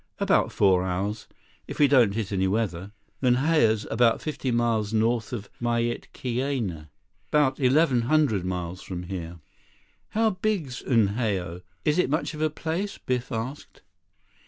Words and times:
"About 0.17 0.51
four 0.51 0.83
hours. 0.83 1.27
If 1.67 1.77
we 1.77 1.87
don't 1.87 2.15
hit 2.15 2.31
any 2.31 2.47
weather. 2.47 2.91
Unhao's 3.21 3.85
about 3.91 4.19
fifty 4.19 4.49
miles 4.49 4.91
north 4.91 5.31
of 5.31 5.47
Myitkyina. 5.61 6.89
'Bout 7.29 7.59
eleven 7.59 8.01
hundred 8.01 8.43
miles 8.43 8.81
from 8.81 9.03
here." 9.03 9.37
"How 10.17 10.31
big's 10.31 10.81
Unhao. 10.81 11.61
Is 11.85 11.99
it 11.99 12.09
much 12.09 12.33
of 12.33 12.41
a 12.41 12.49
place?" 12.49 12.97
Biff 12.97 13.31
asked. 13.31 13.83